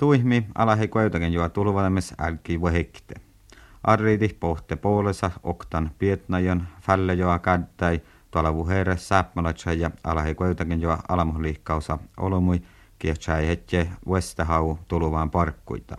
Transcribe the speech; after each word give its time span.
Tuihmi 0.00 0.46
alahe 0.54 0.88
kuitenkin 0.88 1.32
joa 1.32 1.48
tulvalemis 1.48 2.14
älki 2.18 2.60
vahekte. 2.60 3.14
Arriidi 3.84 4.28
pohte 4.28 4.76
puolessa 4.76 5.30
oktan 5.42 5.90
pietnajon 5.98 6.62
fälle 6.80 7.14
joa 7.14 7.38
kädtäi 7.38 8.00
tuolla 8.30 8.54
vuhere 8.54 8.96
säppälätsä 8.96 9.72
ja 9.72 9.90
alahe 10.04 10.34
kuitenkin 10.34 10.80
joa 10.80 10.98
alamohliikkausa 11.08 11.98
olomui 12.16 12.62
kiehtsä 12.98 13.34
hetje 13.34 13.88
Westahau 14.08 14.76
tuluvaan 14.88 15.30
parkkuita. 15.30 15.96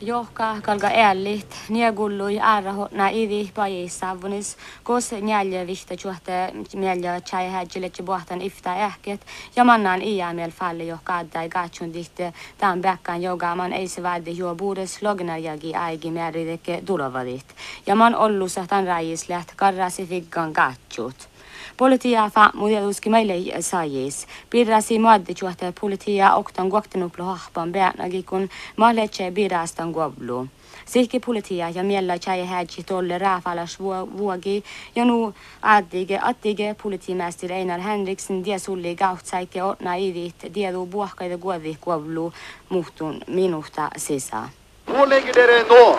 Johka 0.00 0.60
kalga 0.62 0.88
ärligt, 0.88 1.54
niegullui 1.68 2.38
ärrahotna 2.38 3.08
ivi 3.10 3.50
pajissavunis, 3.54 4.56
kos 4.82 5.12
njälje 5.12 5.66
vihta 5.66 5.94
juhte 5.94 6.52
mielja 6.74 7.20
chai 7.20 7.48
hädjille 7.48 7.90
buhtan 8.04 8.42
ifta 8.42 8.74
ähket, 8.74 9.20
ja 9.56 9.64
mannan 9.64 10.02
iämiel 10.02 10.50
falli 10.50 10.88
johka 10.88 11.16
addai 11.16 11.48
gatsun 11.48 11.94
dihte 11.94 12.32
tämän 12.58 12.82
bäkkan 12.82 13.22
jogaman 13.22 13.72
ei 13.72 13.88
se 13.88 14.02
vaadi 14.02 14.36
juo 14.36 14.54
buudes 14.54 15.02
lognarjagi 15.02 15.74
aigi 15.74 16.10
määrideke 16.10 16.82
tulovadit. 16.86 17.46
Ja 17.86 17.94
man 17.94 18.14
ollu 18.14 18.48
sahtan 18.48 18.86
rajisläht 18.86 19.52
karrasi 19.56 20.06
figgan 20.06 20.52
gatsut. 20.52 21.35
Politia 21.76 22.30
fa 22.34 22.50
mudeluski 22.54 23.10
meille 23.10 23.60
sajis. 23.60 24.26
Pirrasi 24.50 24.98
muaddi 24.98 25.34
juhte 25.40 25.72
politia 25.80 26.34
oktan 26.34 26.68
guaktenuplu 26.68 27.24
hahpan 27.24 27.72
beänagi 27.72 28.22
kun 28.22 28.48
mahletse 28.76 29.30
birastan 29.30 29.92
guablu. 29.92 30.46
Sihki 30.86 31.20
politia 31.20 31.68
ja 31.70 31.82
miellä 31.82 32.18
chai 32.18 32.46
hädji 32.46 32.82
tolle 32.82 33.18
raafalas 33.18 33.78
vuogi 34.18 34.64
ja 34.94 35.04
nu 35.04 35.34
addige 35.62 36.18
attige 36.22 36.74
politimästir 36.82 37.52
Einar 37.52 37.80
Henriksen 37.80 38.44
dia 38.44 38.58
sulli 38.58 38.94
gautsaike 38.94 39.62
otna 39.62 39.94
idit 39.94 40.54
diedu 40.54 40.86
buahkaide 40.86 41.36
guavi 41.36 41.76
guavlu 41.82 42.32
muhtun 42.68 43.20
minuta 43.26 43.90
sisa. 43.96 44.48
Pålegger 44.86 45.34
dere 45.34 45.62
nå 45.68 45.98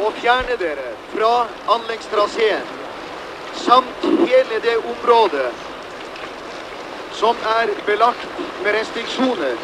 å 0.00 0.10
fjerne 0.20 0.58
dere 0.58 0.94
fra 1.14 1.46
anleggstraseen 1.68 2.62
samt 3.54 4.11
hele 4.32 4.62
det 4.62 4.76
området 4.76 5.52
som 7.12 7.36
er 7.60 7.68
belagt 7.86 8.28
med 8.64 8.72
restriksjoner. 8.74 9.56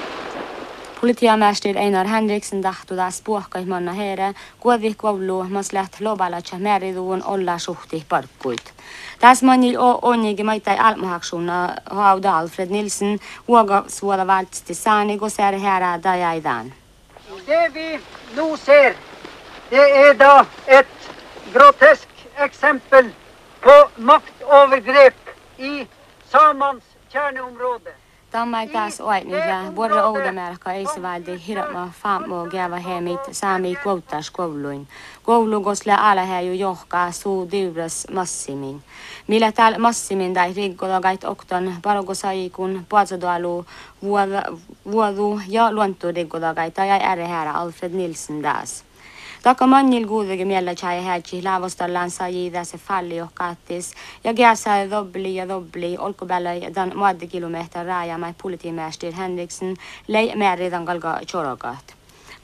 Politiamester 1.00 1.76
Einar 1.76 2.06
Henriksen 2.06 2.62
tahtudas 2.62 3.20
puohkaihmanna 3.22 3.92
heere, 3.92 4.32
kuovi 4.60 4.94
koulu 4.94 5.44
maslet 5.48 6.00
lobalatsa 6.00 6.58
Det 6.58 7.22
olla 7.22 7.58
suhti 7.58 8.04
parkkuit. 8.08 8.72
Tässä 9.20 9.46
manil 9.46 9.78
o 9.78 9.98
onnigi 10.02 10.44
maitai 10.44 10.76
har 10.76 11.24
hauda 11.90 12.38
Alfred 12.38 12.70
Nilsen, 12.70 13.18
uoga 13.48 13.84
suoda 13.86 14.26
valtsti 14.26 14.74
saani, 14.74 15.18
kun 15.18 15.30
ser 15.30 15.58
härää 15.58 16.02
dajaidan. 16.02 16.72
Det 17.46 17.74
vi 17.74 18.00
nu 18.36 18.56
ser, 18.56 18.94
det 19.70 20.08
är 20.08 20.14
da 20.14 20.46
ett 20.66 21.10
grotesk 21.52 22.08
exempel 22.36 23.10
på 23.62 23.90
maktövergrepp 23.98 25.16
i 25.58 25.88
samans 26.32 26.82
kärneområde. 27.12 27.94
Tämä 28.30 28.66
taas 28.66 28.98
niitä 29.24 29.76
vuoden 29.76 30.04
oudamerkka 30.04 30.72
ei 30.72 30.86
se 30.86 31.02
valdi 31.02 31.46
hirma 31.46 31.90
faamo 32.02 32.46
gäva 32.50 32.76
hemit 32.76 33.20
saami 33.32 33.76
kouttas 33.84 34.30
kouluin. 34.30 34.88
Koulu 35.22 35.60
kosle 35.60 35.92
ala 35.92 36.40
ju 36.40 36.52
johkaa 36.52 37.12
suu 37.12 37.50
dyvras 37.50 38.06
massimin. 38.12 38.82
Millä 39.26 39.52
täällä 39.52 39.78
massimin 39.78 40.34
tai 40.34 40.52
riggolagait 40.52 41.24
okton 41.24 41.74
parogosaikun 41.82 42.86
puatsodalu 42.88 43.66
vuodu 44.92 45.40
ja 45.48 45.72
luontu 45.72 46.06
riggolagait 46.14 46.74
tai 46.74 46.90
ärehärä 46.90 47.52
Alfred 47.52 47.92
Nilsen 47.92 48.42
das. 48.42 48.87
Taka 49.42 49.66
mannil 49.66 50.06
guudegi 50.06 50.44
miellä 50.44 50.74
chai 50.74 51.04
hädji 51.04 51.42
laavostallaan 51.42 52.10
sajida 52.10 52.64
se 52.64 52.78
falli 52.78 53.16
johkaattis 53.16 53.94
ja 54.24 54.34
gääsä 54.34 54.90
dobli 54.90 55.34
ja 55.34 55.48
dobli 55.48 55.98
olkubällä 55.98 56.50
dan 56.74 56.92
muaddi 56.94 57.26
kilometer 57.26 57.86
raja 57.86 58.18
mai 58.18 58.34
politimästir 58.42 59.14
Henriksen 59.14 59.76
lei 60.08 60.36
määridan 60.36 60.84
galga 60.84 61.20
chorogat. 61.26 61.97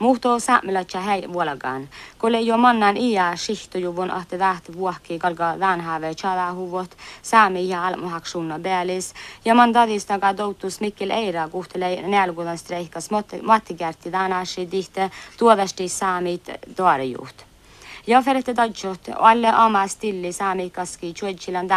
Muhto 0.04 0.38
saamelacha 0.38 1.00
hei 1.00 1.32
vuolagaan. 1.32 1.88
Kole 2.19 2.41
jo 2.41 2.56
mannan 2.59 2.97
iä 2.97 3.37
shihtojuvun 3.37 4.10
ahte 4.10 4.38
vähti 4.38 4.76
vuokki 4.76 5.19
kalga 5.19 5.56
väänhäve 5.59 6.15
chala 6.15 6.53
huvot 6.53 6.91
saami 7.22 7.69
ja 7.69 7.87
almuhaksunna 7.87 8.59
bäälis. 8.59 9.14
Ja 9.44 9.54
man 9.54 9.75
dadistaga 9.75 10.37
doutus 10.37 10.81
mikkel 10.81 11.10
eira 11.10 11.48
kuhtele 11.48 12.03
nälgudan 12.03 12.59
streikas 12.59 13.09
mattigerti 13.43 14.12
danashi 14.12 14.69
dihte 14.70 15.10
tuodasti 15.38 15.88
saamit 15.88 16.50
doarejuht. 16.78 17.53
Jaferet 18.04 18.50
daġġot 18.53 19.06
u 19.15 19.22
għalle 19.25 19.48
għama 19.48 19.82
stilli 19.88 20.28
sami 20.37 20.66
kaski 20.69 21.15
ċuħġilan 21.16 21.70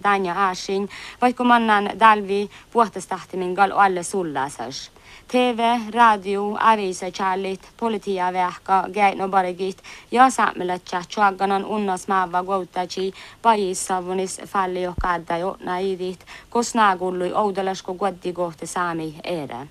danja 0.00 0.32
għaxin, 0.32 0.86
vajku 1.20 1.44
mannan 1.44 1.90
dalvi 2.00 2.38
buħta 2.72 3.02
staħti 3.04 3.36
minn 3.36 3.52
għal 3.52 3.74
u 3.76 3.82
għalle 3.84 4.04
sulla 4.10 4.46
sax. 4.48 4.88
TV, 5.28 5.68
radio, 5.92 6.46
avisa 6.56 7.12
ċallit, 7.12 7.68
politija 7.76 8.30
veħka, 8.32 8.80
għajt 8.88 9.20
no 9.20 9.28
baragit, 9.28 9.84
jo 10.08 10.24
saqmila 10.32 10.80
ċaċu 10.80 11.20
għagganan 11.28 11.68
unnas 11.76 12.08
maħva 12.08 12.40
għawtaċi, 12.40 13.08
bajis 13.44 13.86
savunis 13.92 14.40
falli 14.48 14.88
jo 14.88 14.96
kadda 14.96 15.40
jo 15.44 15.54
najdit, 15.68 16.24
kusna 16.48 16.94
gullu 16.96 17.28
jgħodalaxku 17.28 17.96
għaddi 18.00 18.32
għohti 18.32 18.72
sami 18.76 19.12
ere. 19.20 19.66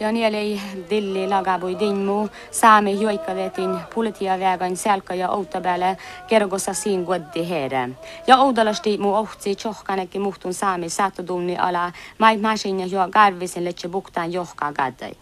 Ja 0.00 0.12
nieli 0.12 0.60
dilli 0.90 1.28
lagabui 1.28 1.78
dinmu 1.78 2.28
saami 2.50 3.00
joikavetin 3.00 3.80
politiavägan 3.94 4.76
selkä 4.76 5.14
ja 5.14 5.30
outa 5.30 5.60
päälle 5.60 5.96
kergossa 6.26 6.74
siin 6.74 7.02
goddi 7.02 7.48
here. 7.48 7.88
Ja 8.26 8.36
oudalasti 8.38 8.98
mu 8.98 9.14
ohtsi 9.14 9.54
tjohkanekin 9.54 10.22
muhtun 10.22 10.54
saami 10.54 10.88
saatodumni 10.88 11.56
ala 11.56 11.92
mai 12.18 12.36
masin 12.36 12.80
ja 12.80 12.86
jo 12.86 13.08
garvisen 13.10 13.64
letse 13.64 13.88
buktaan 13.88 14.32
johkaa 14.32 14.72
gaddai. 14.72 15.12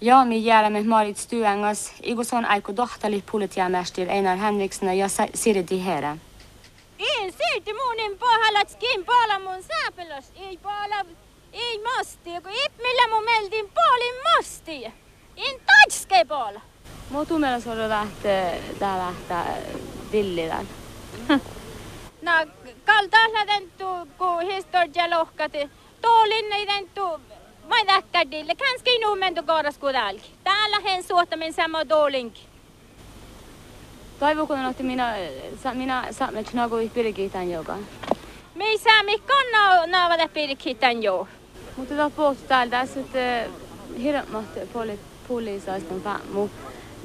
Ja, 0.00 0.24
mi 0.24 0.44
jäämme 0.44 0.82
Marit 0.82 1.16
Stuengas, 1.16 1.92
iguson 2.02 2.44
aiko 2.44 2.76
dohtali 2.76 3.24
politiamästir 3.32 4.10
Einar 4.10 4.38
Henriksen 4.38 4.98
ja 4.98 5.06
Siridi 5.34 5.84
here. 5.84 6.16
En 6.98 7.32
siirti 7.32 7.72
muunin 7.72 8.18
pahalatskiin 8.18 9.04
paalamun 9.04 9.62
sääpelos, 9.62 10.32
ei 10.36 10.58
paala 10.62 11.04
ei 11.56 11.82
masti, 11.82 12.30
kun 12.30 12.52
millä 12.82 13.08
mun 13.08 13.24
meltiin 13.24 13.72
puolin 13.74 14.14
masti. 14.36 14.84
En 15.36 15.60
tatske 15.66 16.24
puolella. 16.24 16.60
Mutu 17.10 17.38
meillä 17.38 17.60
se 17.60 17.70
on 17.70 17.88
lähtee, 17.88 18.62
tää 18.78 18.98
lähtää 18.98 19.56
dillidän. 20.12 20.68
no, 22.26 22.32
kaltaisella 22.84 23.46
tentu, 23.46 23.84
kun 24.18 24.42
historia 24.42 25.18
lohkati. 25.18 25.70
Tuolin 26.02 26.52
ei 26.52 26.66
tentu, 26.66 27.20
mä 27.68 27.84
täkkädille. 27.86 28.54
Kanske 28.54 28.90
nu 29.02 29.16
mentu 29.16 29.42
kooras 29.42 29.78
kudalki. 29.78 30.32
Täällä 30.44 30.80
hen 30.80 31.04
suottamin 31.04 31.52
sama 31.52 31.84
tuolinki. 31.84 32.42
Toivon, 34.18 34.46
kun 34.46 34.64
otti 34.64 34.82
minä, 34.82 35.14
minä 35.72 36.06
saamme 36.10 36.44
tjunagui 36.44 36.88
pirkiitän 36.94 37.50
joka. 37.50 37.76
Me 38.54 38.64
ei 38.64 38.78
saa 38.78 39.02
mikään 39.02 39.90
naavata 39.90 40.28
pirkiitän 40.28 41.02
Måtte 41.76 41.96
vært 41.96 42.16
bort 42.16 42.48
der. 42.48 42.70
Der 42.70 42.86
sitter 42.86 43.50
hiratmatte 43.98 44.66
poliisaa 45.28 45.78
sitten 45.78 46.00
päämu. 46.00 46.48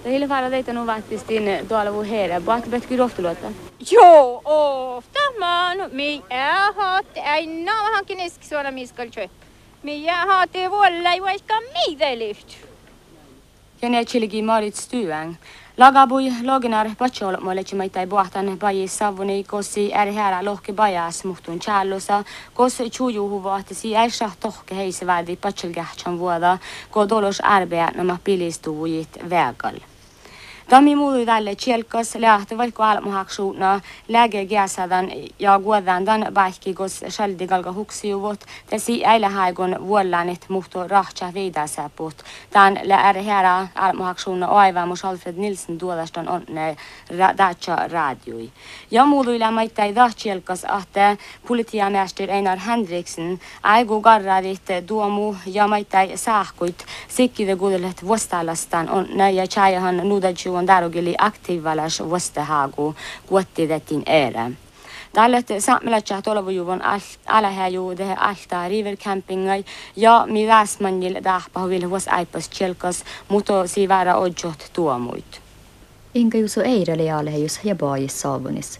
Teille 0.03 0.27
fara 0.27 0.49
teitä 0.49 0.73
nu 0.73 0.85
vaattistiin 0.87 1.67
tuolla 1.67 1.93
vuu 1.93 2.03
heidän. 2.03 2.45
Vaat 2.45 2.69
petki 2.71 2.97
rohtuluotta. 2.97 3.51
Joo, 3.91 4.41
ofta 4.45 5.19
man. 5.39 5.77
Minä 5.91 6.73
haat 6.77 7.05
aina 7.23 7.75
hankin 7.93 8.17
sånn 8.17 8.25
eskisuona 8.25 8.71
miskalchöp. 8.71 9.31
Minä 9.83 10.25
haat 10.25 10.55
ei 10.55 10.71
voi 10.71 10.87
olla 10.87 11.09
vaikka 11.21 11.59
mitä 11.61 12.17
lyhty. 12.17 12.55
Ja 13.81 13.89
ne 13.89 14.05
chiligi 14.05 14.41
marit 14.41 14.75
stuang. 14.75 15.35
Lagabui 15.81 16.29
loginar 16.45 16.87
patsol 16.97 17.37
molechi 17.41 17.75
maitai 17.75 18.03
buahtan 18.05 18.51
bayi 18.59 18.87
savuni 18.87 19.43
kosi 19.43 19.85
eri 20.01 20.13
härä 20.13 20.43
lohki 20.45 20.73
bajas 20.73 21.23
muhtun 21.25 21.59
challusa 21.59 22.23
kos 22.53 22.77
chuju 22.91 23.29
huvahti 23.29 23.75
si 23.75 23.95
äisä 23.97 24.31
tohke 24.39 24.75
heisi 24.75 25.07
vädi 25.07 25.35
patsul 25.35 25.73
kähtsän 25.73 26.19
vuoda 26.19 26.57
ko 26.91 27.09
dolos 27.09 27.41
arbea 27.41 27.91
nämä 27.95 28.17
pilistuvujit 28.23 29.09
vägal. 29.29 29.75
Dami 29.75 29.90
muului 30.79 31.25
tälle 31.25 31.55
tjelkas 31.55 32.15
lähtö 32.15 32.57
vaikka 32.57 32.91
almuhaksuuna 32.91 33.81
läge 34.07 34.47
ja 35.39 35.59
guodan 35.59 36.05
dan 36.05 36.27
baikki 36.33 36.73
gos 36.73 37.03
shaldi 37.09 37.47
galga 37.47 37.73
huksiuvot 37.73 38.45
tesi 38.69 39.05
äillä 39.05 39.29
haigon 39.29 39.75
vuollanit 39.87 40.49
muhto 40.49 40.87
rahtsa 40.87 41.33
veidasaput. 41.33 42.23
Tän 42.49 42.79
lä 42.83 42.95
är 42.95 43.23
här 43.23 43.67
almuhaksuuna 43.75 44.47
Alfred 45.03 45.35
Nilsen 45.35 45.79
duodastan 45.79 46.29
on 46.29 46.41
ne 46.49 46.75
dacha 47.37 47.87
radioi. 47.87 48.51
Ja 48.91 49.05
muului 49.05 49.39
lä 49.39 49.51
maittai 49.51 49.95
dahtjelkas 49.95 50.65
ahte 50.65 51.17
politiamäster 51.47 52.31
Einar 52.31 52.59
Henriksen 52.59 53.39
aigu 53.63 54.01
garradit 54.01 54.87
duomu 54.87 55.35
ja 55.45 55.67
maittai 55.67 56.17
saahkuit 56.17 56.85
sikkide 57.07 57.57
vuostalastan 58.07 58.89
on 58.89 59.07
ne 59.13 59.31
ja 59.31 59.47
chajahan 59.47 59.97
nudajuon 59.97 60.60
on 60.61 60.67
darogili 60.67 61.15
aktiivalas 61.17 61.99
vuostahagu 61.99 62.95
kuottidetin 63.25 64.03
erä. 64.05 64.51
Dallet 65.15 65.47
saamelaisja 65.59 66.21
tolvujuvon 66.21 66.81
alahäjuude 67.25 68.13
alta 68.17 68.67
rivercampingai 68.67 69.65
ja 69.95 70.27
mi 70.29 70.47
väsmanjil 70.47 71.23
dahpahuvil 71.23 71.89
vuos 71.89 72.07
aipas 72.07 72.49
chelkas 72.49 73.03
muto 73.29 73.67
sivara 73.67 74.15
ojot 74.15 74.69
tuomuit. 74.73 75.41
Inga 76.13 76.37
juso 76.37 76.61
eireli 76.61 77.11
alehjus 77.11 77.59
ja 77.63 77.75
baajis 77.75 78.21
saavunis. 78.21 78.79